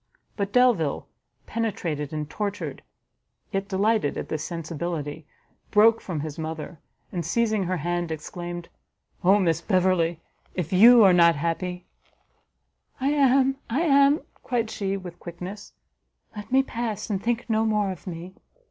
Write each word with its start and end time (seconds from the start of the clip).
But 0.35 0.51
Delvile, 0.51 1.07
penetrated 1.45 2.11
and 2.11 2.27
tortured, 2.27 2.81
yet 3.51 3.67
delighted 3.67 4.17
at 4.17 4.29
this 4.29 4.43
sensibility, 4.43 5.27
broke 5.69 6.01
from 6.01 6.21
his 6.21 6.39
mother, 6.39 6.79
and 7.11 7.23
seizing 7.23 7.65
her 7.65 7.77
hand, 7.77 8.11
exclaimed, 8.11 8.67
"Oh 9.23 9.37
Miss 9.39 9.61
Beverley, 9.61 10.19
if 10.55 10.73
you 10.73 11.03
are 11.03 11.13
not 11.13 11.35
happy" 11.35 11.85
"I 12.99 13.09
am! 13.09 13.57
I 13.69 13.81
am!" 13.81 14.21
cried 14.43 14.71
she, 14.71 14.97
with 14.97 15.19
quickness; 15.19 15.71
"let 16.35 16.51
me 16.51 16.63
pass, 16.63 17.07
and 17.11 17.21
think 17.21 17.47
no 17.47 17.63
more 17.63 17.91
of 17.91 18.07
me." 18.07 18.33